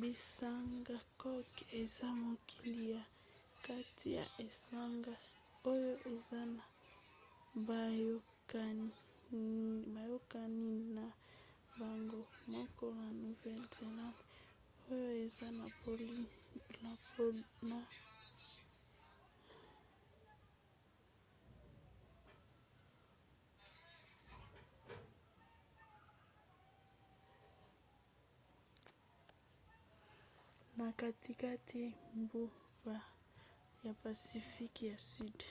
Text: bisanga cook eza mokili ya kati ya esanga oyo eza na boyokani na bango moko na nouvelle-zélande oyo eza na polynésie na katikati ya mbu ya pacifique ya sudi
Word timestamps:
bisanga 0.00 0.96
cook 1.20 1.50
eza 1.80 2.08
mokili 2.22 2.84
ya 2.96 3.02
kati 3.66 4.06
ya 4.18 4.24
esanga 4.46 5.14
oyo 5.72 5.92
eza 6.14 6.40
na 6.56 6.64
boyokani 7.66 8.90
na 10.96 11.04
bango 11.78 12.20
moko 12.52 12.84
na 13.00 13.06
nouvelle-zélande 13.20 14.20
oyo 14.92 15.10
eza 15.26 15.46
na 15.58 15.66
polynésie 15.78 17.32
na 30.78 30.86
katikati 31.02 31.78
ya 31.86 31.90
mbu 32.20 32.42
ya 33.86 33.92
pacifique 34.02 34.80
ya 34.90 34.96
sudi 35.10 35.48